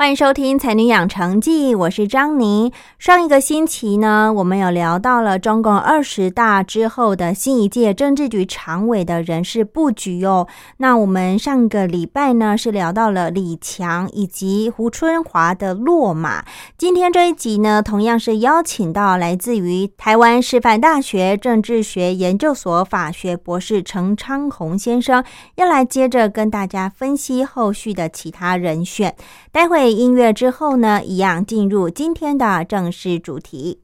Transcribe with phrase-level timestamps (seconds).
[0.00, 2.72] 欢迎收听《才女养成记》，我是张妮。
[2.98, 10.48] 上一个星期呢，我们有聊到了中共二十大之后的新一届政治局常委的人事布局哦。
[10.78, 16.46] 那我们上个礼拜呢，是聊到了李强以及胡春华的落马。
[16.78, 25.22] 今天这一集呢，同样是邀请到来自于台湾师范大学政治学研究所法学博士陈昌宏先生，
[25.56, 29.14] 要来接着跟大家分析后续的其他人选。
[29.52, 33.80] 待会音乐之后呢，一样进入今天的正式主题。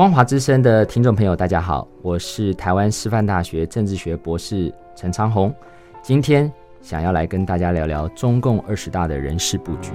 [0.00, 5.54] 光华之声的听众朋友，大家好，我是台湾师范大学政治学博士陈昌宏，
[6.00, 6.50] 今天
[6.80, 9.92] 想要来跟大家聊聊中共二十大的人事布局。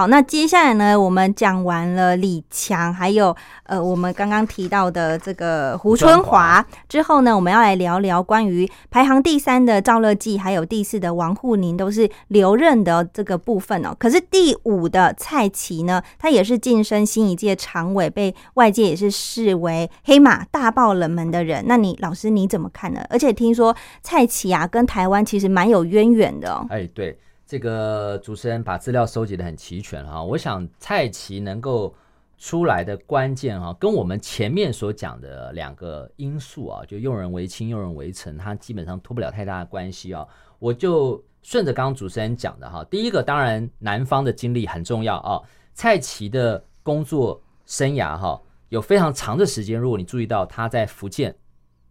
[0.00, 13.94] 好，那接下来呢，我们讲完了李强，还有呃，我们刚刚提到的这个胡春华之后呢，我们要来聊聊关于排行第三的赵乐际，还有第四的王沪宁都是留任的这个部分哦。
[13.98, 21.62] 可是第五的蔡奇呢，他也是晋升新一届常委，被外界也是视为黑马大爆冷门的人。
[21.68, 23.04] 那你老师你怎么看呢？
[23.10, 26.66] 而且听说蔡奇啊，跟台湾其实蛮有渊源的哦。
[26.70, 27.18] 哎，对。
[27.50, 31.92] 这个主持人把资料收集的很齐全哈，我想蔡奇能够
[32.38, 40.24] 出来的关键哈，跟我们前面所讲的两个因素啊，就用人为亲，用人为臣，他基本上脱不了太大的关系啊。
[40.60, 45.42] 我就顺着刚刚主持人讲的哈，第一个当然南方的经历很重要啊。
[45.74, 51.34] 蔡奇的工作生涯哈，有非常长的时间，如果你注意到他在福建，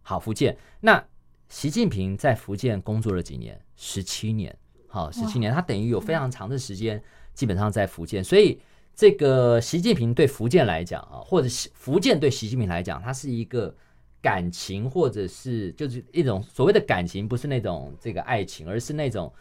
[0.00, 1.04] 好福建，那
[1.50, 3.60] 习近平在福建工作了几年？
[3.76, 4.56] 十七年。
[4.92, 7.00] 好，十七年，他等于有非常长的时间，
[7.32, 8.60] 基本上在福建，所以
[8.92, 13.72] 这个习近平对福建来讲啊，或者福建对习近平来讲，他是一个
[14.20, 19.32] 感情，或者是就是一种所谓的感情，不是那种这个爱情，而是那种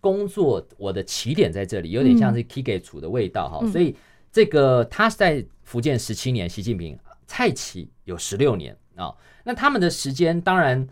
[0.00, 3.64] 工作，我的起点在这里，有点像是 K 给处的味道哈。
[3.70, 3.94] 所以
[4.32, 9.14] 这个他是在福建十七年，习近平蔡奇有十六年啊，
[9.44, 10.84] 那他们的时间当然。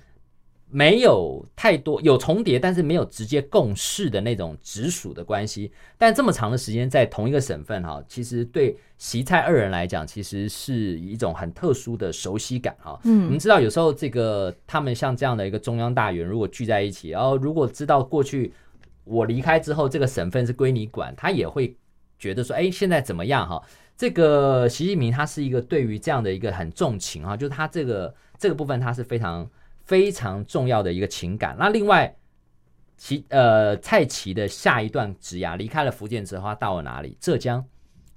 [0.70, 5.70] 没有太多有重叠，但是没有直接共事的那种直属的关系。
[5.96, 12.98] 但这么长的时间在同一个省份哈，其实对习蔡二人来讲，其实是一种很特殊的熟悉感哈。
[13.04, 18.52] 嗯，我们知道有时候这个他们像这样的一个中央大员，如果聚在一起，然后如果知道过去
[19.04, 21.76] 我离开之后，这个省份是归你管，他也会
[22.18, 23.62] 觉得说，哎，现在怎么样哈？
[23.96, 29.48] 这个习近平他是一个对于这样的一个很重情哈，就是他这个这个部分他是非常。
[29.84, 31.56] 非常重要的一个情感。
[31.58, 32.16] 那另外，
[32.96, 37.16] 其呃蔡奇的下一段职涯离开了福建之后，他到了哪里？
[37.20, 37.64] 浙江，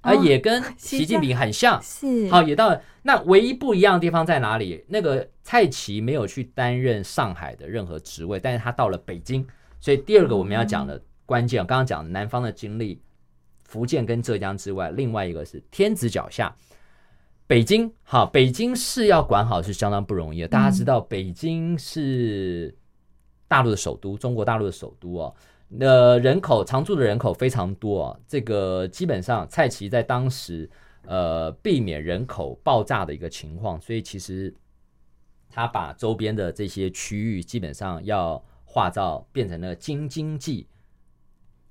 [0.00, 2.80] 啊，也跟 习近平很像，是好，也到了。
[3.02, 4.84] 那唯一不一样的地方在哪里？
[4.88, 9.46] 那个蔡奇没有去担任上海的任何职位，但是他到了北京。
[9.80, 13.00] 所以第二个我们要讲的关键，刚刚讲南方的经历，
[13.64, 16.54] 福建跟浙江之外，另外一个是天子脚下。
[17.48, 20.48] 北京，好，北京市要管好是相当不容易的。
[20.48, 22.76] 大家知道，北京是
[23.48, 25.34] 大陆的首都，中国大陆的首都哦。
[25.66, 28.20] 那人口常住的人口非常多啊。
[28.28, 30.68] 这个基本上，蔡奇在当时
[31.06, 34.54] 呃避免人口爆炸的一个情况，所以其实
[35.48, 40.66] 他把周边的这些区域基本上要划造变成了京津冀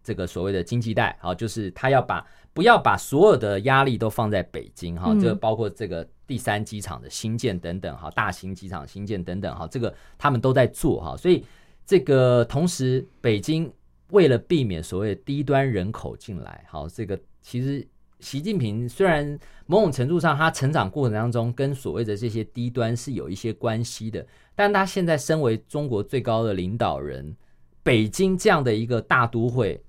[0.03, 2.25] 这个所谓的经济带，好，就是他要把。
[2.57, 11.45] 不要把所有的压力都放在北京哈，这包括这个第三机场的新建等等哈，大型机场新建等等哈，这个他们都在做哈，所以
[11.85, 13.71] 这个同时北京
[14.09, 17.87] 为了避免所谓低端人口进来，好，这个其实
[18.21, 24.25] 习近平虽然某种程度上他成长过程当中跟所谓的这些低端是有一些关系的，
[24.55, 27.37] 但他现在身为中国最高的领导人，
[27.83, 29.79] 北京这样的一个大都会，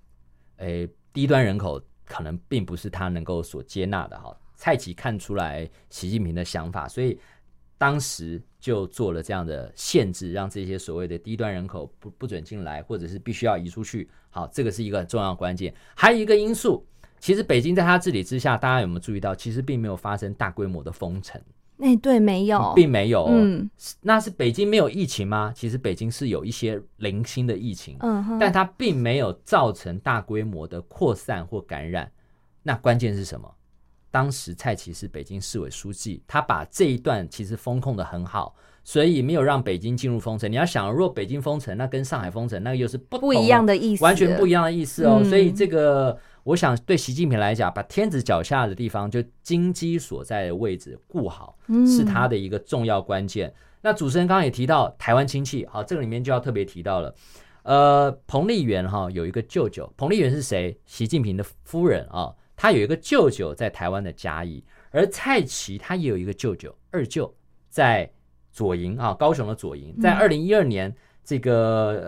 [0.59, 1.81] 诶，低端人口。
[2.09, 4.37] 可能并不是他能够所接纳的哈。
[4.57, 7.17] 蔡奇看出来习近平的想法，所以
[7.77, 14.11] 当时就做了这样的限制，让这些所谓的低端人口不不准进来，或者是必须要移出去。
[14.31, 15.73] 好，这个是一个重要关键。
[15.95, 16.85] 还有一个因素，
[17.21, 21.41] 其实北京在他治理之下，大家有没有注意到，其实并没有发生大规模的封城。
[21.81, 23.27] 哎，对，没有，并没有。
[23.31, 23.71] 嗯，
[24.01, 25.53] 那是北京没有疫情吗？
[25.55, 32.11] 其实北京是有一些零星的疫情，嗯，但它并没有造成大规模的扩散或感染。
[32.63, 33.49] 那关键是什么？
[34.11, 40.51] 当时蔡奇是北京市委书记，他把这一段其实风控的很好，所以没有让北京进入封城。
[40.51, 45.23] 你要想，若北京封城，那跟上海封城，那个又是不不一样的意思，完全不一样的意思哦。
[45.23, 46.19] 所以这个。
[46.49, 53.53] 我想对习近平来讲，把天子脚下的地方，就金鸡所在的位置顾好，是他的一个重要关键。
[53.83, 57.15] 那主持人刚刚也提到台湾亲戚，好，这个里面就要特别提到了。
[57.65, 60.75] 呃，彭丽媛哈有一个舅舅，彭丽媛是谁？
[60.87, 67.31] 习近平的夫人啊，他有一个舅舅在台湾的嘉义，而蔡奇他也有一个舅舅二舅
[67.69, 68.11] 在
[68.51, 69.95] 左营啊，高雄的左营。
[70.01, 70.91] 在二零一二年，
[71.23, 71.53] 这个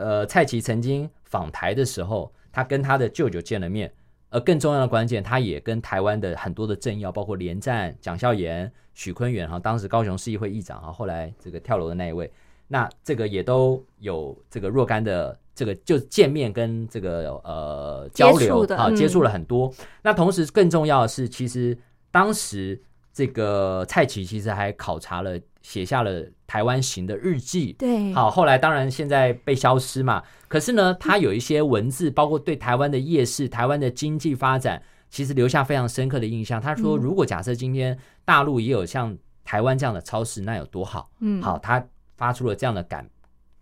[0.02, 3.92] 呃蔡奇曾经访台的时候，他跟他的舅舅见了面。
[4.30, 12.32] 而更重要的关键，他也跟台湾的很多的政要，包括连战、蒋孝严、许坤元哈，当时高雄市议会议长哈，后来这个跳楼的那一位，
[12.68, 19.72] 那这个也都有这个若干的这个就见面跟这个呃交流啊，接触了很多。
[20.02, 21.76] 那同时更重要的是，其实
[22.10, 22.80] 当时
[23.12, 25.38] 这个蔡奇其实还考察了。
[25.62, 30.20] 写下了台湾行的日记，对，好，后来当然现在被消失嘛。
[30.48, 36.60] 可是呢，他有一些文字，包括对台湾的夜市、台湾的经济发展，其实留下非常深刻的印象。
[36.60, 41.08] 他说，如果假设今天大陆也有像台湾这样的超市，那有多好？
[41.20, 41.86] 嗯，好，他
[42.16, 43.08] 发出了这样的感，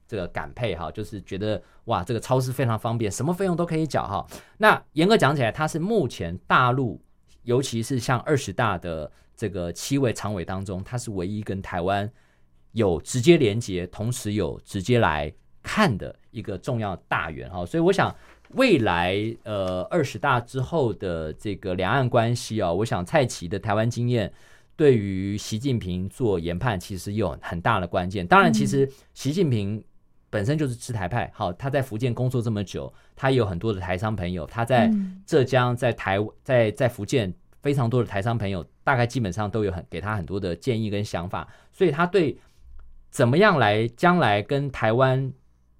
[0.06, 4.26] 这个感佩哈，就是觉得哇，这个超市非常方便，什么费用都可以缴哈。
[4.56, 6.98] 那严格讲起来，他是目前大陆，
[7.42, 9.12] 尤其是像二十大的。
[9.38, 12.10] 这个七位常委当中，他是唯一跟台湾
[12.72, 15.32] 有直接连接，同时有直接来
[15.62, 17.64] 看的一个重要大员哈。
[17.64, 18.14] 所以我想，
[18.50, 24.32] 未来呃二十大之后的这个两岸关系啊，我想蔡奇的台湾经验
[24.76, 28.26] 对于习近平做研判，其实有很大的关键。
[28.26, 29.82] 当然，其实习近平
[30.30, 34.90] 本身就是吃台派，好，他在福建工作这么久，他也有很多的台商朋友，他在
[35.26, 37.34] 浙江、在台、在在福建。
[37.60, 42.38] 非常多的台商朋友，大概基本上都有很给他很多的建议跟想法，所以他对
[43.10, 45.32] 怎么样来将来跟台湾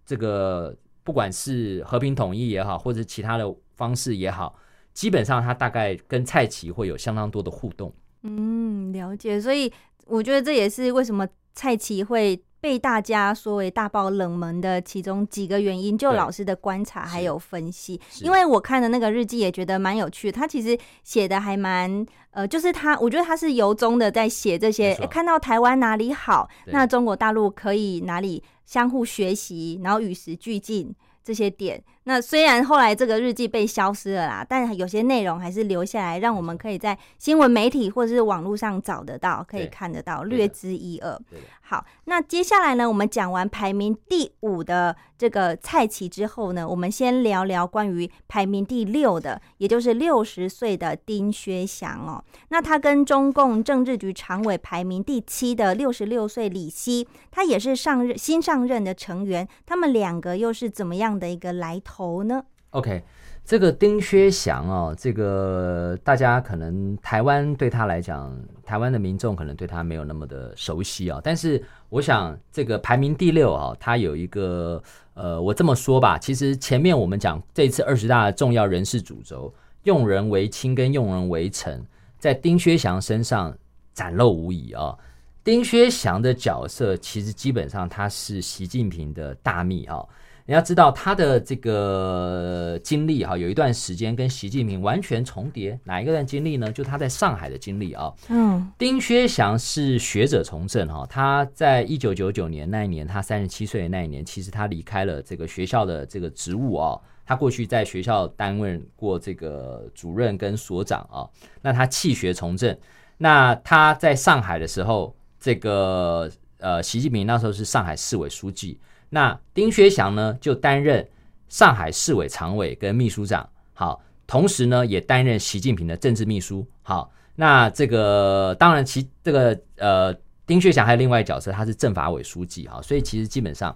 [0.04, 4.58] 这个不管是和平统一也好，或者其他的方式也好，
[4.92, 7.92] 基本上他大概跟蔡奇会有相当多的互动。
[8.22, 9.40] 嗯，了解。
[9.40, 9.72] 所以
[10.06, 12.42] 我觉得这也是为什么蔡奇会。
[12.60, 30.94] 被大家说为大爆冷门的其中几个原因，就老师的观察还有分析，因为我看的那个日记也觉得蛮有趣，他其实写的还蛮呃，就是他我觉得他是由衷的在写这些，看到台湾哪里好，那中国大陆可以哪里相互学习，然后与时俱进。
[31.24, 41.20] 这些点，那虽然后来这个日记被消失了啦，但有些内容还是留下来，让我们可以在新闻媒体或者是网络上找得到，可以看得到，略知一二。
[41.60, 52.24] 好，那接下来呢，我们讲完排名第五的这个蔡奇之后呢，我们先聊聊关于排名第六的，也就是六十岁的丁薛祥哦。
[52.48, 63.02] 那他跟中共政治局常委排名第七的六十六岁李希，他也是上任新上任的成员，他们两个又是怎么样的一个来头呢？OK，
[63.44, 71.18] 这个丁薛祥哦，这个大家可能台湾对他来讲，台湾的民众可能对他没有那么的熟悉啊。
[71.24, 74.82] 但是我想，这个排名第六啊，他有一个
[75.14, 79.52] 呃，我这么说吧，其实前面我们讲这次二十大的重要人事主轴，
[79.84, 81.82] 用人为亲跟用人为臣，
[82.18, 83.56] 在丁薛祥身上
[83.94, 84.94] 展露无遗啊。
[85.42, 90.04] 丁薛祥的角色其实基本上他是习近平的大秘啊。
[90.48, 95.78] 你要知道他的这个经历哈，有一段时间跟习近平完全重叠。
[95.84, 96.72] 哪一个段经历呢？
[96.72, 98.10] 就他在上海的经历啊。
[98.30, 101.06] 嗯，丁薛祥是学者从政哈。
[101.06, 106.98] 他在一九九九年那一年，他三十七岁的那一年，其实他离开了这个学校的这个职务啊。
[107.26, 111.28] 他过去在学校担任过这个主任跟所长啊。
[111.60, 112.74] 那他弃学从政。
[113.18, 118.80] 那他在上海的时候，这个呃，习近平那时候是上海市委书记。
[119.10, 121.08] 那丁薛祥呢，就担任
[121.48, 130.14] 上海市委常委跟秘书长，好，同时呢也担任习近平的政治秘书，好，那这个当然其这个呃
[130.46, 133.74] 丁薛祥还有另外角色，他是政法委书记，哈，所以其实基本上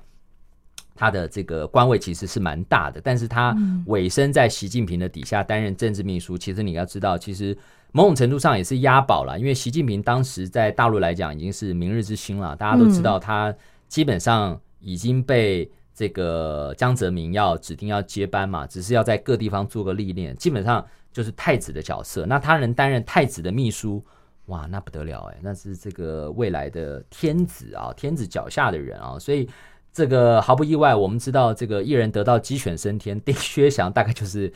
[0.94, 7.56] 他的这个官位其实是蛮大的，但是他委身在习近平的底下担任政治秘书，其实你要知道，其实
[7.92, 13.54] 某种程度上也是押宝了，因为习近平当时在大陆来讲已经是明日之星了，大家都知道他
[13.88, 14.60] 基本上。
[14.82, 22.26] 已经被这个江泽民要指定要接班嘛，只是要在各地方做个历练，基本上就是太子的角色。
[22.26, 24.04] 那他能担任太子的秘书，
[24.46, 29.18] 哇，那不得了哎，那是这个未来的天子啊，天子脚下的人啊。
[29.18, 29.48] 所以
[29.92, 34.52] 这个毫不意外，我们知道这个一人得道鸡犬升天，丁薛祥大概就是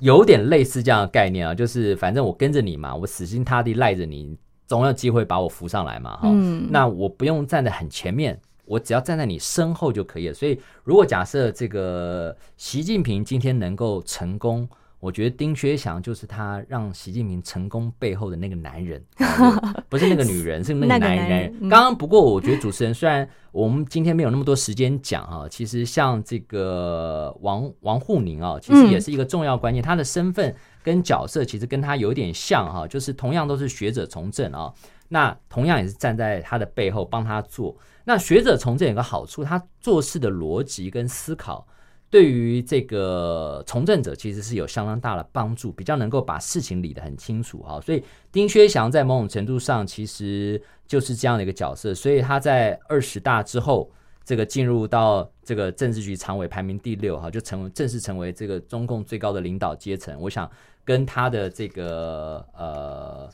[0.00, 6.28] 有点类似这样的概念啊，就是反正我跟着你嘛，我死心塌地赖着你，总有机会把我扶上来嘛，哈。
[6.68, 8.38] 那我不用站在很前面。
[8.64, 10.34] 我只要站在你身后就可以了。
[10.34, 14.68] 所以，如果假设这个习近平今天能够成功，
[15.00, 19.04] 我觉得丁薛祥就是他让习近平成功背后的那个男人，
[19.90, 21.52] 不是那个女人，是那个 男人。
[21.68, 29.82] 刚刚不过，我觉得主持人虽然我们今天没有那么多时间讲啊，其实像这个王王沪宁啊，其实也是一个重要关键。
[29.82, 30.54] 他的身份
[30.84, 34.72] 跟角色其实跟他有点像哈，就是同样都是学者从政啊，
[35.08, 37.74] 那同样也是站在他的背后帮他做。
[38.04, 41.66] 那学者从政有个好处，他做事的逻辑跟思考，
[42.10, 47.80] 对于这个从政者其实是有相当大的帮助，比较能够把事情理得很清楚哈。
[47.80, 53.90] 所以丁薛祥在某种程度上其实就是这样的一个角色，所以他在二十大之后，
[54.22, 60.14] 这个进入到这个政治局常委排名第六哈，就成为正式成为这个中共最高的领导阶层。
[60.20, 60.50] 我想
[60.84, 63.30] 跟他的这个呃。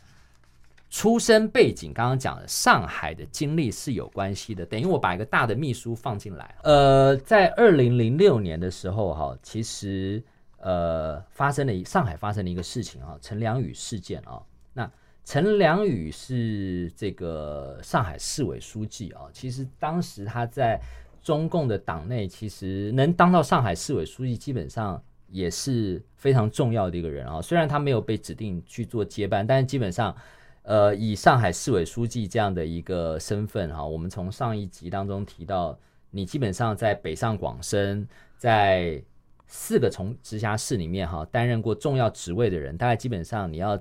[0.92, 4.66] 出生背景，刚刚讲的上海的经历是有关系的。
[4.66, 10.20] 等于我把一个大的秘书放进来，呃，在二零零六年的时候，哈，其实
[10.58, 14.42] 呃发生了上海发生了一个事情啊，陈良宇事件啊。
[14.72, 14.90] 那
[15.24, 20.76] 陈良宇是这个上海市委书记啊，其实当时他在
[21.22, 27.40] 中共的党内，其实能当到上海市委书记，基本上也是非常重要的一个人啊。
[27.40, 30.14] 虽然他没有被指定去做接班，但是基本上。
[30.62, 35.76] 呃，以上海市委书记这样的一个身份哈，我们从上一集当中提到，
[36.10, 38.06] 你基本上在北上广深，
[38.36, 39.02] 在
[39.46, 43.76] 四个从直辖市里面哈，担任过重要职位的人，大概基本上你要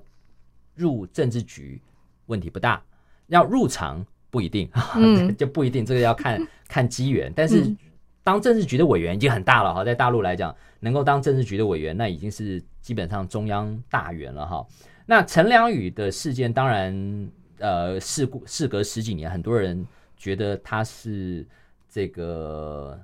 [0.74, 1.82] 入政治局
[2.27, 2.82] 问题不大，
[3.27, 4.68] 要入常不一定，
[5.38, 7.32] 就不一定，这个要看看机缘。
[7.36, 7.75] 但是
[8.30, 14.64] 当政治局的委员已经很大了哈，在大陆来讲，能够当政治局的委员，那已经是基本上中央大员了哈。
[15.08, 19.84] 那陈良宇的事件，当然，呃，事故事隔十几年，很多人
[20.16, 21.44] 觉得他是
[21.90, 23.00] 这个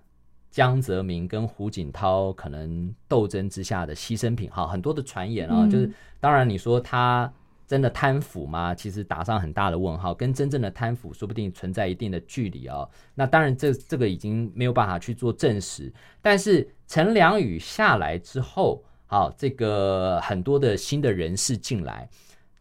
[0.51, 5.89] 江泽民跟胡锦涛可能斗争之下的牺牲品，哈，很多的传言啊，就是
[6.19, 7.33] 当然你说他
[7.67, 8.73] 真的贪腐吗？
[8.73, 12.89] 其实打上很大的问号，跟真正的贪腐说不定存在一定的距离哦。
[13.13, 15.93] 那当然，这这个已经没有办法去做证实。
[16.21, 18.83] 但是陈良宇下来之后。
[19.07, 22.09] 好，这个很多的新的人士进来，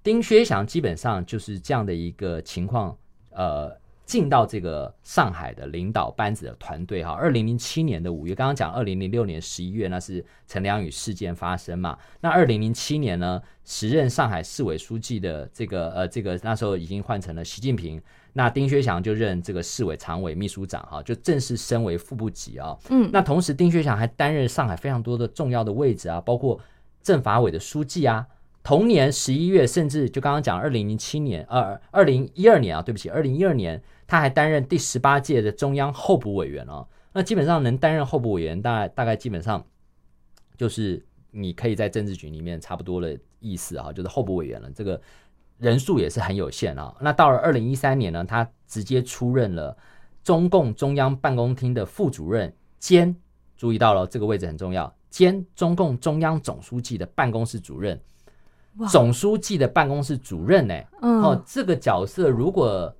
[0.03, 2.95] 丁薛祥基本上就是这样的一个情况，
[3.31, 7.13] 呃，进到这个上海的领导班子的团队哈。
[7.13, 11.99] 二零零七年的五月，刚刚讲二零零六年十一月，那是陈良宇事件发生嘛？
[12.21, 18.01] 那二零零七年呢，时任上海市委书记的这个呃，这个那时候已经换成了习近平。
[18.37, 22.77] 那丁薛祥就任这个市委常委秘书长哈，就正式升为副部级啊。
[22.91, 26.61] 嗯，那同时丁薛祥还担任上海非常多的重要的位置啊，包括
[27.01, 28.27] 政法委的书记啊。
[28.65, 36.87] 同年十一月，甚至就刚刚讲二零零七年，呃，二零一二年啊，对不起，二零一二年他还担任第十八届的中央候补委员哦。
[37.13, 39.65] 那基本上能担任候补委员，大概大概基本上
[40.57, 44.71] 就是你可以在政治局里面差不多的意思啊，就是候补委员了。
[44.75, 45.01] 这个
[45.59, 46.95] 人数也是很有限啊。
[47.01, 49.77] 那到了二零一三年呢，他直接出任了
[50.23, 53.15] 中共中央办公厅的副主任兼，
[53.57, 58.01] 注意到了这个位置很重要，兼中共中央总书记的办公室主任。
[58.91, 60.75] 总书记的办公室主任呢？
[61.01, 62.93] 哦，这个角色如果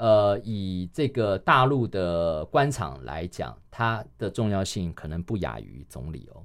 [0.00, 6.42] 呃以这个大陆的官场来讲，它的重要性可能不亚于总理哦。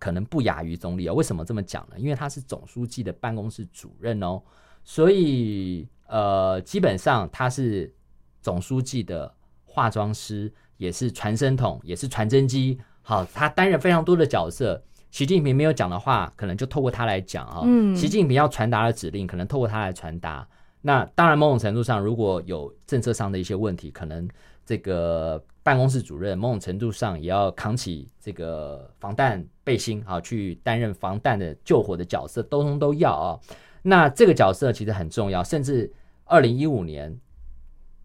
[0.00, 1.14] 可能不亚于总理哦。
[1.14, 1.98] 为什么这么讲呢？
[1.98, 4.42] 因为他是总书记的办公室主任哦，
[4.82, 7.94] 所以呃，基本上他是
[8.42, 9.32] 总书记的
[9.64, 12.78] 化妆师，也是传声筒，也是传真机。
[13.00, 14.82] 好，他担任非常多的角色。
[15.10, 17.62] 习近平没有讲的话，可能就透过他来讲啊。
[17.64, 20.46] 嗯，习近平要传达的指令，可能透过他来传达。
[20.86, 24.28] 那当然，某种程度上，如果有政策上的一些问题，可能
[24.66, 25.42] 这个。
[25.64, 33.40] 办公室主任某种程度上也要扛起这个防弹背心啊，去担任防弹的救火的角色，都通都要啊。
[33.80, 35.90] 那这个角色其实很重要，甚至
[36.26, 37.18] 二零一五年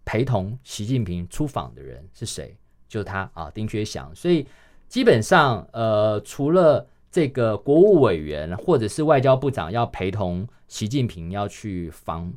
[0.06, 2.56] 陪同习近平出访的人是谁？
[2.88, 4.10] 就是他啊，丁薛祥。
[4.16, 4.48] 所以
[4.88, 12.32] 基本上，呃，除了这个国务委员或者是外交部长要陪同习近平要去访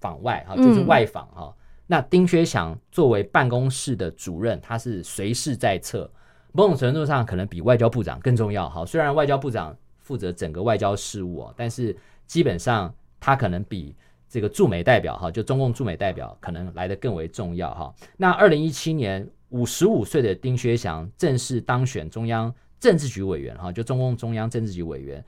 [0.00, 1.54] 访外哈，就是外访哈。
[1.86, 6.10] 那丁薛祥作为办公室的主任，他是随时在侧，
[6.52, 8.68] 某种程度上可能比外交部长更重要。
[8.68, 13.96] 哈，虽然外交部长负责整个外交事务哦，但是基本上他可能比
[14.28, 17.94] 这个驻美代表哈，就中共驻美代表可能来的更为重要哈。
[18.18, 25.24] 那二零一七年，五十五岁的丁薛祥正式当选中央政治局委员哈，就中共中央政治局委员。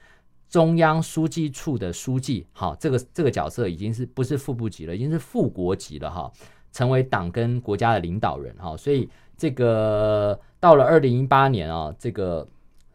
[0.51, 6.31] 中央书记处的书记，好，这个这个角色已经是不是副部级了，已经是副国级了哈，
[6.73, 12.47] 成为党跟国家的领导人哈，所以这个到了二零一八年啊，这个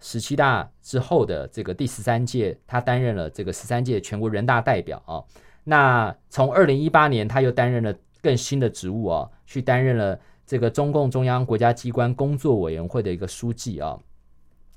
[0.01, 5.23] 十七大之后的这个第十三届，他担任了这个十三届全国人大代表啊。
[5.63, 13.97] 那从二零一八年，他又担任了更新的职务啊，去担任了这个中共中央国家机关工作委员会的一个书记啊。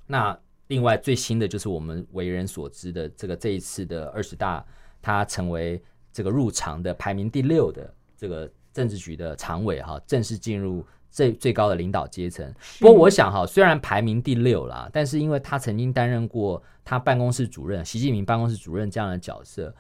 [0.06, 4.64] 那另外最新的就是我们为人所知的这个这一次的二十大，
[5.02, 12.54] 他成为这个入场的排名第六的这个政治局的常委哈，正式进入最最高的领导阶层。
[12.80, 19.74] 不过我想哈，虽然排名第六啦，但是因为他曾经担任过他办公室主任、习近平办公室主任这样的角色，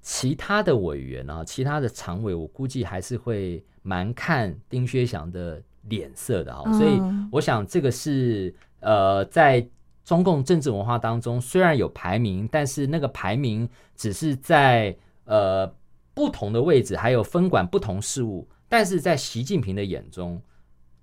[0.00, 6.72] 其他的委员啊，其他的常委，我估计还是会蛮看丁薛祥的脸色的哈。
[6.72, 6.98] 所以
[7.30, 9.68] 我想这个是呃在。
[10.10, 14.92] 中共政治文化当中虽然有排名，但是那个排名只是在
[15.24, 15.72] 呃
[16.14, 18.48] 不同的位置，还有分管不同事务。
[18.68, 20.42] 但是在习近平的眼中，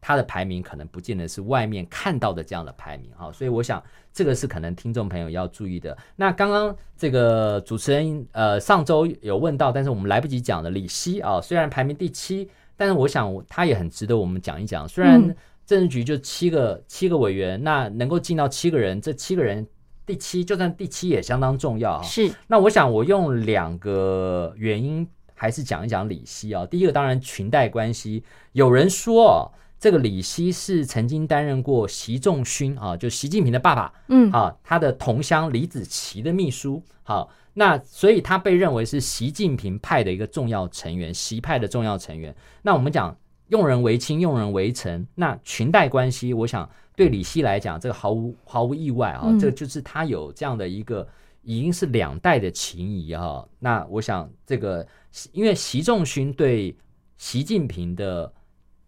[0.02, 3.32] 他的排名可能不见得是外面看到的这样的排名哈。
[3.32, 5.98] 所以我想这个是可能听众朋友要注意的。
[6.18, 14.86] 那刚刚这个主持人呃上周有问到，但是我们来不及讲的李希啊，虽然排名第七，但是我想他也很值得我们讲一讲。
[14.86, 15.34] 虽然
[15.68, 19.68] 政治局就七个七个委员，那能够进到七个人，这七个人
[20.06, 26.66] 第七，就算第七也相当重要啊是，那我想我用两个原因，还是讲一讲李希啊。
[26.66, 36.82] 第一个当然裙带关系，有人说这个李希是曾经担任过习仲勋啊，就习近平的爸爸，嗯，啊，他的同乡李子奇的秘书。
[37.04, 42.34] 好，那所以他被认为是习近平派的一个重要成员，习派的重要成员。
[42.62, 43.14] 那我们讲。
[43.50, 51.08] 用人为亲，用人为臣，那裙带关系，我想对李希来讲，这个毫无毫无意外啊，这就是他有这样的一个
[51.44, 53.48] 已经是两代的情谊哈。
[53.60, 54.86] 那我想这个，
[55.32, 56.76] 因为习仲勋对
[57.18, 58.32] 习近平的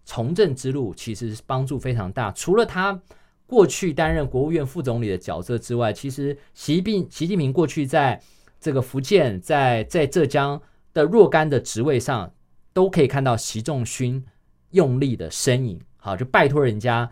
[0.03, 2.31] 从政之路其实是帮助非常大。
[2.33, 2.99] 除了他
[3.45, 8.21] 过去担任国务院副总理的角色之外，其实习近习近平过去在
[8.59, 10.61] 这个福建、在在浙江
[10.93, 12.33] 的若干的职位上，
[12.73, 14.25] 都可以看到习仲勋。
[14.71, 17.09] 用力的身影，好，就拜托人家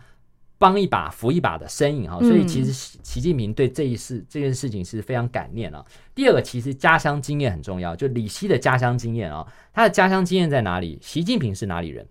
[0.58, 2.18] 帮一把、扶一把的身影，哈。
[2.20, 5.84] 所以其实习近平对这一事这件事情是非常感念啊。
[6.14, 10.98] 第二个，其实家乡经验很重要，就李希的家乡经验啊，他的家乡经验在哪里？
[11.02, 12.06] 习近平是哪里人？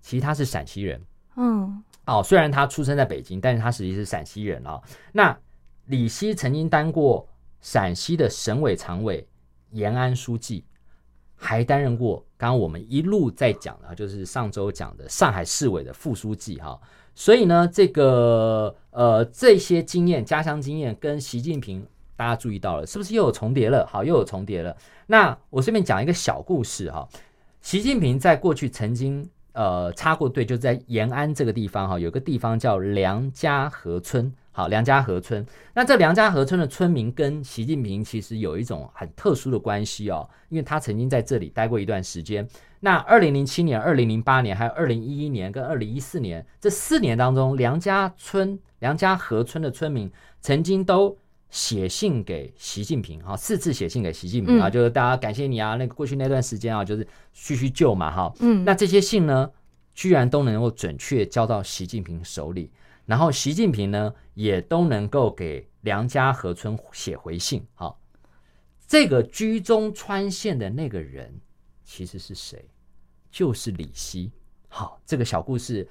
[0.00, 1.00] 其实他是陕西人，
[1.36, 4.80] 嗯，哦，虽然他出生在北京，但是他实际是陕西人啊。
[5.12, 5.36] 那
[5.86, 7.28] 李希曾经当过
[7.60, 9.24] 陕西的省委常委、
[9.70, 10.64] 延安书记。
[11.42, 16.80] 还担任过刚刚我们一路在讲的，就是上周讲的上海市委的副书记哈，
[17.16, 21.84] 所以呢，这个呃这些经验家乡经验跟习近平
[22.16, 23.84] 大家注意到了，是不是又有重叠了？
[23.86, 24.74] 好，又有重叠了。
[25.08, 27.08] 那我顺便讲一个小故事哈，
[27.60, 35.44] 习近平在过去曾经呃插过队，就在延安这个地方哈，有个地方叫梁家河村好，梁家河村。
[35.74, 42.46] 那这梁家河村的村民跟习近平其实有一种很特殊的关系哦，因为他曾经在这里待过一段时间。
[42.80, 50.10] 那二零零七年、二零零八年，还有二零一一年跟二零一四年这四年当中，梁家村、梁家河村的村民
[50.40, 51.16] 曾经都
[51.48, 59.48] 写信给习近平，哈，四次写信给习近平啊，就是大家感谢你啊，那个过去那段时间啊，就是叙叙旧嘛，哈，嗯，那这些信呢，
[59.94, 62.70] 居然都能够准确交到习近平手里。
[63.06, 67.66] 然后习近平呢，也都能够给梁家河村写回信。
[67.74, 68.00] 好，
[68.86, 71.40] 这个居中穿线的那个人
[71.84, 72.64] 其实是谁？
[73.30, 74.30] 就是李希。
[74.68, 75.86] 好，这个小故事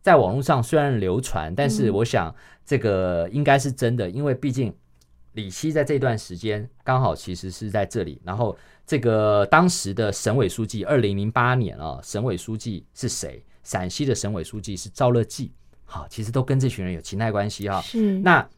[0.00, 4.74] 在网络上虽然流传，但是我想这个应该是真的，因为毕竟
[5.32, 8.20] 李希在这段时间刚好其实是在这里。
[8.24, 13.44] 然后这个当时的省委书记，二零零八年啊，省委书记是谁？
[13.64, 15.52] 陕西的省委书记是赵乐际。
[15.92, 17.82] 好，其实都跟这群人有情爱关系哈。
[17.82, 18.18] 是。
[18.20, 18.48] 那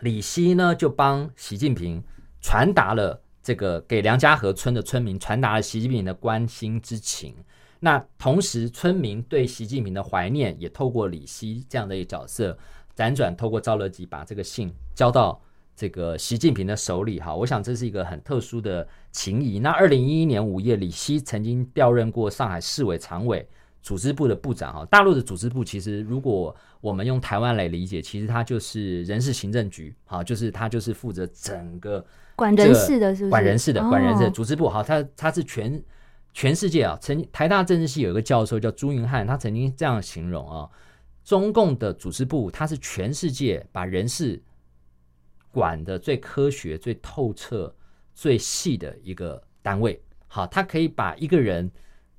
[0.00, 2.02] 李希呢，就帮习近平
[2.40, 7.34] 传达了这个给梁家河村的村民传达了习近平的关心之情。
[7.80, 12.56] 那同时，村民对习近平的怀念也透过李希这样的一个角色，
[12.96, 15.38] 辗转透过赵乐际把这个信交到
[15.76, 17.20] 这个习近平的手里。
[17.20, 19.58] 哈，我想这是一个很特殊的情谊。
[19.58, 23.46] 那二零一一年五月，李希曾经调任过上海市委常委。
[23.88, 32.04] 组织部的部长哈，大陆的组织部其实如果我们用台湾来理解，其实它就是人事行政局，好，就是它就是负责整个
[32.36, 33.30] 管人事的，是不是？
[33.30, 35.82] 管人事的，管人事组织部，好，它它是全
[36.34, 36.98] 全世界啊。
[37.00, 40.68] 曾台大政治系有一个教授叫朱云汉，他曾经这样形容啊，
[41.24, 44.38] 中共的组织部，它是全世界把人事
[45.50, 47.74] 管的最科学、最透彻、
[48.14, 49.98] 最细的一个单位。
[50.26, 51.70] 好，它可以把一个人。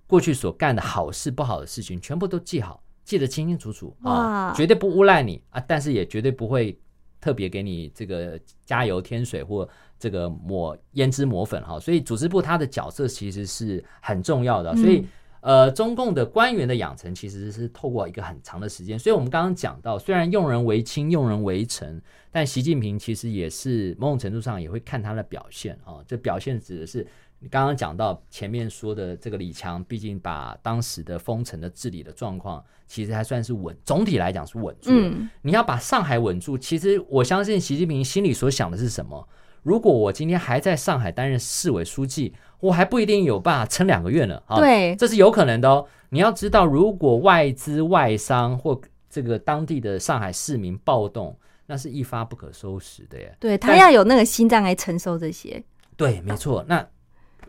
[0.09, 6.75] 过去所干的好事、不好的事情，全部都记好，记得清清楚楚啊，绝对不诬赖你啊，但是也绝对不会
[7.21, 9.69] 特别给你这个加油添水或
[9.99, 11.79] 这个抹胭脂抹粉哈。
[11.79, 14.75] 所以组织部它的角色其实是很重要的。
[14.77, 15.05] 所以
[15.41, 18.97] 呃，中共的官员的养成其实是透过一个很长的时间。
[18.97, 26.01] 所以我们刚刚讲到，虽然用人为亲、用人为臣，但习近平其实也是某种程度上也会看他的表现啊。
[26.07, 27.05] 这表现指的是。
[27.41, 34.89] 你刚刚讲到前面说的这个李强，毕竟把当时的封城的治理的状况，其实还算是稳，总体来讲是稳住。
[34.91, 39.25] 嗯，你要把上海稳住，其实我相信习近平心里所想的是什么？
[39.63, 44.41] 如果我今天还在上海担任市委书记，我还不一定有办法撑两个月呢。
[44.57, 45.87] 对，这是有可能的哦。
[46.09, 53.33] 你要知道，如果外资外商或这个当地的上海市民暴动，那是一发不可收拾的耶。
[53.39, 55.63] 对他要有那个心脏来承受这些。
[55.95, 56.65] 对，没错。
[56.67, 56.85] 那。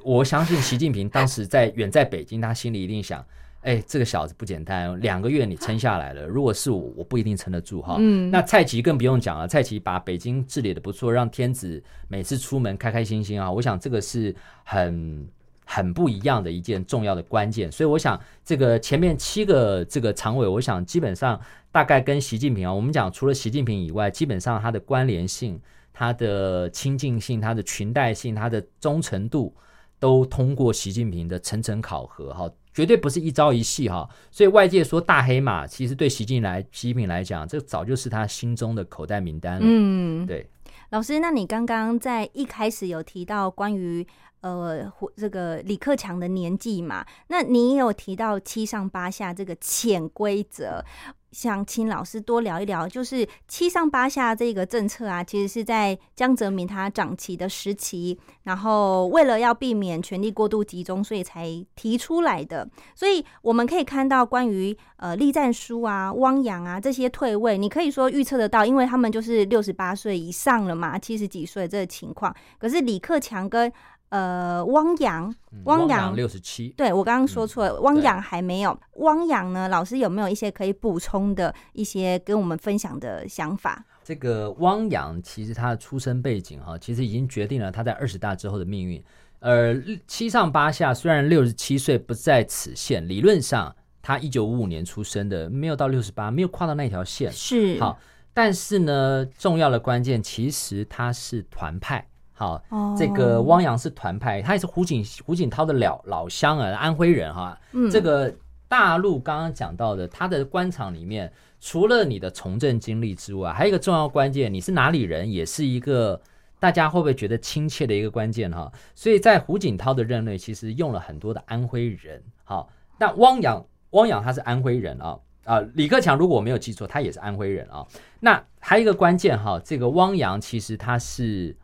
[0.02, 3.24] 我相信习近平当时在远在北京，他心里一定想：
[3.60, 6.24] 哎，这个小子不简单，两个月你撑下来了。
[6.26, 7.96] 如果是我，我不一定撑得住哈。
[7.98, 13.50] 嗯，那蔡奇更不用讲了，蔡奇把北京治理的不错，让天子每次出门开开心心啊。
[13.50, 14.34] 我想这个是
[14.64, 15.28] 很
[15.66, 17.70] 很不一样的一件重要的关键。
[17.70, 21.38] 所以我想，这个前面七个这个常委，我想基本上
[21.70, 25.60] 大概跟习近平啊，我们讲除了习近平以外，基本上他的关联性、
[25.92, 29.54] 他的亲近性、他的裙带性、他的忠诚度。
[30.00, 34.08] 都通过习近平的层层考核，哈，绝对不是一朝一夕，哈。
[34.32, 39.60] 所以外界说大黑马，其实对习近平来，习近平来讲，这早就是他心中的口袋名单了。
[39.62, 40.48] 嗯，对。
[40.88, 44.04] 老师，那你刚刚在一开始有提到关于
[44.40, 47.06] 呃这个李克强的年纪嘛？
[47.28, 50.84] 那你有提到七上八下这个潜规则。
[51.32, 62.68] 想请老师多聊一聊，就是七上八下这个政策啊，其实是在江泽民他掌旗的时期，然后为了要避免权力过度集中，所以才提出来的。
[62.94, 72.34] 所以我们可以看到，关于呃栗战书啊、汪洋啊这些退位，你可以说预测得到，因为他们就是六十八岁以上了嘛，七十几岁这个情况。
[72.58, 73.72] 可是李克强跟
[74.10, 75.32] 呃，汪洋，
[75.64, 78.78] 汪洋六十七，对我刚刚说错了，汪洋还没有。
[78.96, 79.68] 汪洋呢？
[79.68, 83.84] 老师有没有一些可以补充的一些跟我们分享的想法？
[84.02, 89.00] 这个汪洋其实他的出生背景哈，其实已经决定了他在二十大之后的命运。
[89.38, 89.74] 呃，
[90.08, 97.30] 七上八下，虽然六十七岁不在此线，理论上他一九五五年出生的，没有到六十八，没有跨到那条线。
[97.30, 97.96] 是好，
[98.34, 102.09] 但是呢，重要的关键其实他是团派。
[102.40, 102.62] 好，
[102.96, 107.60] 这个汪洋是团派，他也是胡锦胡锦涛的老老乡啊，安徽人哈。
[107.72, 108.34] 嗯，这个
[108.66, 116.18] 大陆刚刚讲到的，他的官场里面，除了你的从政经历之外，还有一个重要关键，你是哪里人，也是一个
[116.58, 118.72] 大家会不会觉得亲切的一个关键哈。
[118.94, 122.22] 所以在胡锦涛的任内，其实用了很多的安徽人。
[122.44, 125.18] 好，那汪洋汪洋他是安徽人啊。
[125.44, 127.86] 啊，李克强如果我没有记错，他也是安徽人啊。
[128.20, 131.54] 那还有一个关键哈，这个汪洋其实他是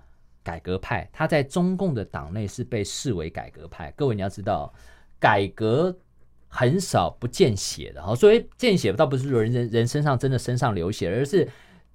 [0.47, 3.93] 改革派，他在中共的党内是被视为改革派。
[3.97, 4.73] 各位你要知道，
[5.19, 5.99] 改革
[6.47, 8.15] 很少不见血的哈。
[8.15, 11.49] 所以见血，倒不是说人人人身上真的身上流血，而是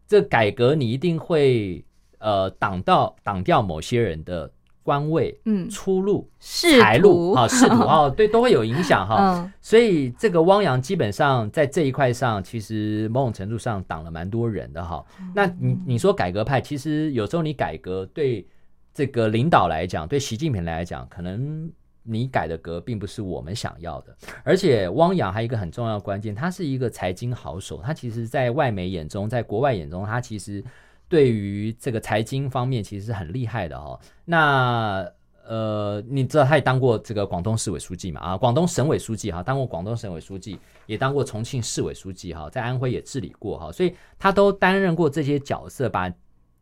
[0.06, 1.86] 这改革你一定会
[2.20, 4.52] 呃挡到挡掉某些人的。
[4.84, 9.52] 官位、嗯，出路、财路 啊，仕途啊，对，都会有影响哈。
[9.62, 15.06] 所以这个汪洋基本上在这一块上，其实某种程度上挡了蛮多人的哈。
[15.36, 18.46] 那你你说改革派，其实有时候你改革对
[18.94, 21.72] 这个领导来讲，对习近平来讲，可能
[22.04, 24.16] 你改的革并不是我们想要的。
[24.44, 30.64] 而且汪洋还有一个很重要的关键，他是一个财经好手，他其实在外媒眼中，在国外眼中，他其实。
[31.12, 34.00] 对于这个财经方面，其实是很厉害的哦。
[34.24, 35.06] 那
[35.46, 38.22] 呃，你知道他也当过这个广东市委书记嘛？
[38.22, 46.10] 啊，广东省委书记哈，当过广东省委书记，也当过重庆市委书记哈，在安徽也治理过哈，所以他都担任过这些角色，把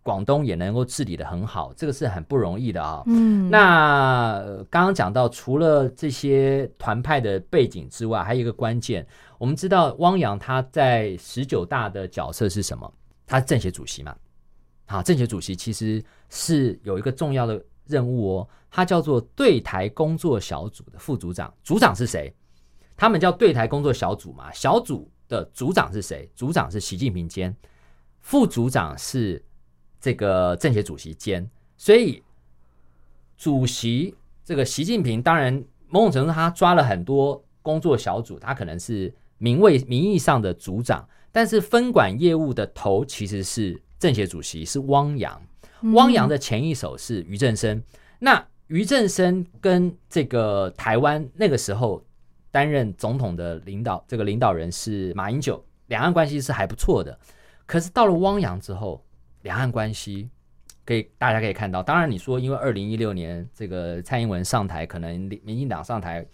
[0.02, 3.04] 广东也能够治理的很好，这个是很不容易的啊。
[3.06, 9.06] 嗯，那刚刚讲到，除了这些团派的背景之外，还有一个关键，
[9.38, 12.92] 我们知道汪洋他在十九大的角色是什么？
[13.28, 14.16] 他是政协主席嘛？
[14.90, 21.54] 好，政协主席其实是有一个重要的任务哦，他叫做对台工作小组的副组长。
[21.64, 22.34] 组长是谁？
[22.98, 24.52] 他们叫对台工作小组嘛。
[24.52, 26.28] 小组的组长是谁？
[26.36, 27.56] 组长是习近平兼，
[28.22, 29.40] 副组长是
[30.02, 31.48] 这个政协主席兼。
[31.78, 32.24] 所以，
[33.38, 43.80] 主席这个习近平，当然某种程度他抓了很多工作小组，他可能是名位名义上的组长，但是分管业务的头其实是。
[44.00, 45.42] 政协主席是汪洋，
[45.94, 47.84] 汪洋的前一手是于正声。
[48.20, 52.04] 那于正声跟这个台湾那个时候
[52.50, 57.20] 担任总统的领导，这个领导人是马英九，两岸关系是还不错的。
[57.66, 59.04] 可是到了汪洋之后，
[59.42, 60.30] 两岸关系
[60.86, 66.26] 可以大家可以看到，当然你说因为二零一六年这个蔡英文上台，可能民进党上台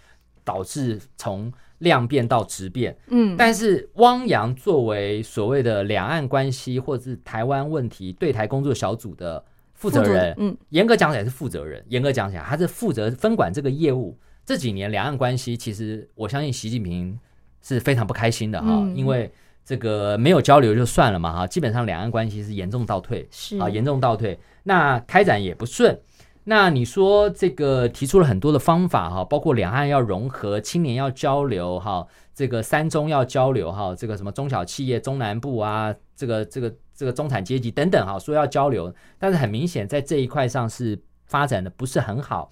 [0.43, 1.51] 导致从。
[1.79, 14.17] 量变到质变，嗯，但是汪洋作为所谓的两岸关系或者是台湾问题对台工作小组的负责人，嗯，严格讲起来是负责人，严格讲起来他是负责分管这个业务。
[14.45, 17.19] 这几年两岸关系，其实我相信习近平
[17.63, 19.31] 是非常不开心的哈，因为
[19.65, 23.57] 这个没有交流就算了嘛哈，基本上两岸关系是严重倒退，是。
[23.57, 25.99] 啊，严重倒退，那开展也不顺。
[26.47, 32.05] 那你说这个提出了很多的方法哈，包括两岸要融合，青年要交流哈，
[32.35, 42.49] 这个三中要交流哈，这个什么中小企业中南部啊，这个这个这个中产阶级等等哈，说要交流，但是很明显在这一块上是发展的不是很好。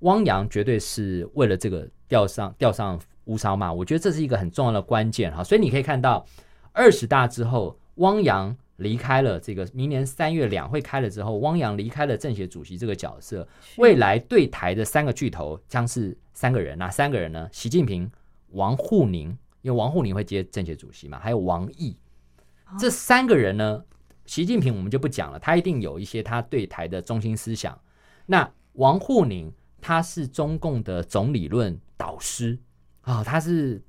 [0.00, 5.42] 汪洋绝对是为了这个钓上钓上乌纱嘛，我觉得这是一个很重要的关键哈。
[5.42, 6.26] 所以你可以看到
[6.72, 8.54] 二十大之后，汪洋。
[8.80, 17.46] 离开了这个，明年三月两会开了之后，汪洋离开了政协主席这个角色，未来对台的三个巨头将是三个人，哪三个人呢？
[17.52, 18.10] 习近平、
[18.52, 19.28] 王沪宁，
[19.60, 21.94] 因为王沪宁会接政协主席嘛，还有王毅，
[22.78, 23.84] 这三个人呢，
[24.24, 27.78] 习近平我们就不讲了，他一定有一些他对台的中心思想。
[28.24, 32.58] 那王沪宁他是中共的总理论导师
[33.02, 33.82] 啊，他是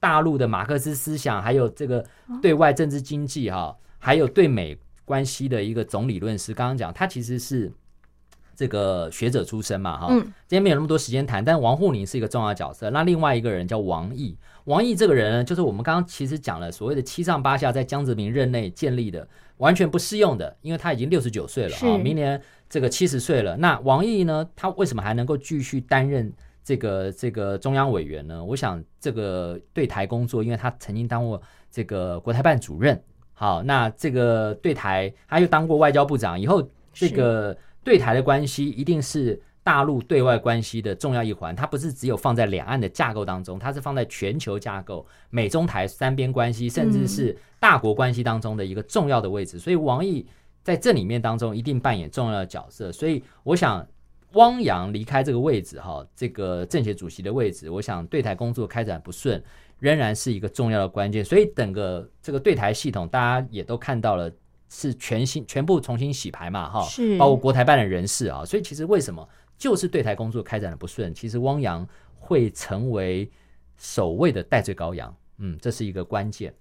[0.00, 2.04] 大陆的马克思思想，还有这个
[2.42, 3.76] 对外政治经济哈。
[4.06, 7.72] 还有对美关系的一个总理论师，刚刚讲他其实是
[8.54, 10.06] 这个学者出身嘛，哈。
[10.10, 10.20] 嗯。
[10.46, 12.88] 今天没有那么多时间谈，但王沪宁是一个重要角色。
[12.90, 22.40] 那另外一个人叫王毅，王毅这个人呢，就是我们刚刚其实讲了所谓的七上八下，在江泽民任内建立的，完全不适用的，因为他已经六十九岁了啊，明年
[22.70, 23.56] 这个七十岁了。
[23.56, 28.44] 那王毅呢，他为什么还能够继续担任这个这个中央委员呢？
[28.44, 31.42] 我想这个对台工作，因为他曾经当过
[31.72, 33.02] 这个国台办主任。
[33.38, 41.54] 好，那这个对台，他又当过外交部长，以后这个对台的关系一定是大陆对外关系的重要一环。
[41.54, 49.58] 它不是只有放在两岸的架构当中，它是放在全球架构、美中台三边关系，甚至是大国关系当中的一个重要的位置。
[49.58, 50.26] 所以王毅
[50.62, 52.90] 在这里面当中一定扮演重要的角色。
[52.90, 53.86] 所以我想，
[54.32, 59.42] 汪洋离开这个位置，哈，这个政协主席的位置，我想对台工作开展不顺。
[59.78, 64.30] 仍然是一个重要的关键，所以整个这个对台系统，大家也都看到了，
[64.68, 67.16] 是全新全部重新洗牌嘛，哈，是。
[67.18, 71.86] 包括国台办的人士啊，所以其实为什么就是对台工作开展的不顺，其实汪洋
[72.18, 73.30] 会成为
[73.76, 76.54] 首位的代罪羔羊，嗯，这是一个关键。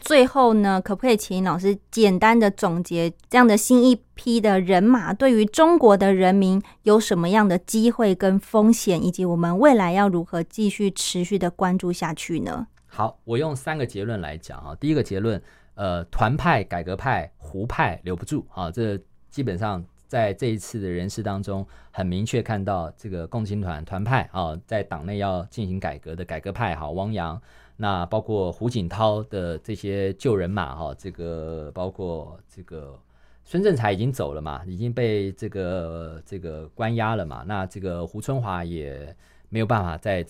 [0.00, 12.68] 最后呢，可不可以请老师简单的总结这样的新一批的人马对于中国的人民有什么样的机会跟风险，以及我们未来要如何继续持续的关注下去呢？
[12.86, 14.74] 好，我用三个结论来讲啊。
[14.76, 15.42] 第一个结论，
[15.74, 18.70] 呃，团派、改革派、胡派留不住啊。
[18.70, 27.38] 这基本上在这一次的人事当中，很明确看到这个共青团团派啊，在党内要进行改革的改革派哈，汪洋，
[27.76, 32.98] 那包括胡锦涛的这些旧人马哈，这个包括这个
[33.44, 37.44] 孙政才已经走了嘛，已经被这个这个关押了嘛。
[37.46, 39.14] 那这个胡春华也
[39.48, 40.26] 没有办法在。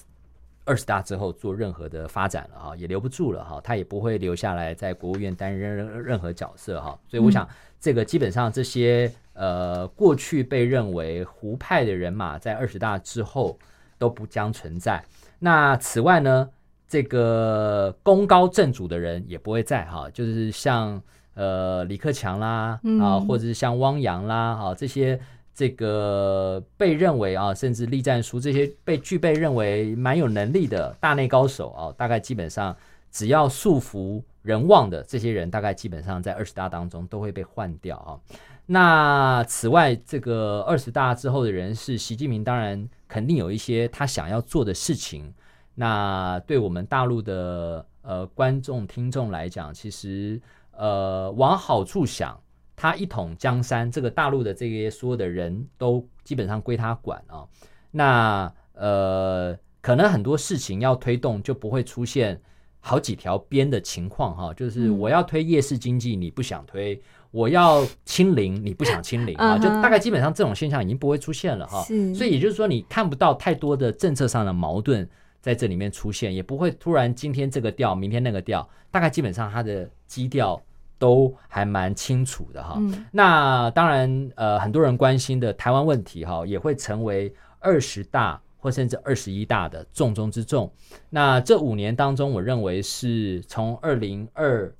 [0.68, 13.56] 二十大之后做任何的发展了哈，也留不住了哈，他也不会留下来在国务院担任任任何角色哈，所以我想这个基本上这些呃过去被认为胡派的人马在二十大之后
[13.96, 15.00] 都不将存在。
[15.38, 16.50] 那此外呢，
[16.88, 21.02] 这个功高震主的人也不会在哈，就是像
[21.34, 25.18] 呃李克强啦啊，或者是像汪洋啦哈这些。
[25.58, 32.76] 这个被认为啊，甚至栗战书这些被具备认为蛮有能力的大内高手啊，大概基本上
[33.10, 38.20] 只要束缚人望的这些人，大概基本上在二十大当中都会被换掉啊。
[38.66, 45.32] 那此外，这个二十大之后的人是习近平，当然肯定有一些他想要做的事情。
[45.76, 52.36] 那对我们大陆的呃观众听众来讲，其实呃往好处想。
[52.78, 57.42] 他一统江山，这个大陆的这些所有的人都基本上归他管啊。
[57.90, 62.38] 那呃，可能很多事情要推动，就不会出现
[62.78, 64.52] 好几条边的情况哈。
[64.52, 69.56] 就是我要推夜市经济，你不想推；我要清零，你不想清零啊。
[69.56, 71.82] 就大概基本上这种现象已经不会出现了哈。
[72.14, 75.08] 所以也就是说，你看不到太多的政策上的矛盾
[75.46, 78.68] 在这里面出现，也不会突然今天这个调，明天那个调。
[78.90, 80.60] 大概基本上它的基调。
[80.98, 82.80] 都还蛮清楚的哈，
[83.12, 87.30] 那当然，呃，很多人关心的台湾问题哈，也会成为
[87.60, 90.72] 二十大或甚至二十一大的重中之重。
[91.10, 94.74] 那这五年当中，我认为是从二零二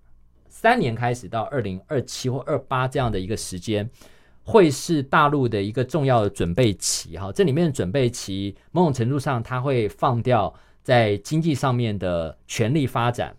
[0.49, 3.87] 三年开始到二零二七或二八这样的一个时间，
[4.47, 7.33] 会是大陆的一个重要的准备期哈。
[7.33, 10.55] 这里面的准备期，某种程度上，它会放掉
[10.85, 13.37] 在经济上面的权力发展。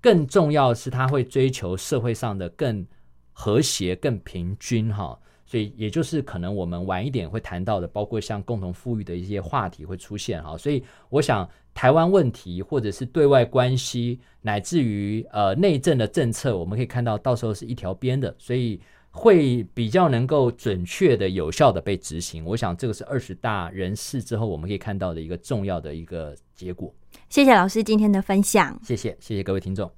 [0.00, 2.86] 更重要是，他会追求社会上的更
[3.32, 5.18] 和谐、更平均，哈。
[5.44, 10.56] 所以，也就是可能我们晚一点会谈到的，包括像共同富裕的一些话题会出现，哈。
[10.56, 18.80] 所以，我想台湾问题，或者是对外关系，乃至于呃内政的政策，我们可以看到，到时候是一条边的，所以
[19.18, 22.44] 会比较能够准确的、有效的被执行。
[22.44, 26.94] 我想，这个是二十大人事之后，我们可以看到的一个重要的一个结果。
[27.28, 28.78] 谢谢老师今天的分享。
[28.84, 29.90] 谢谢，谢谢各位听众。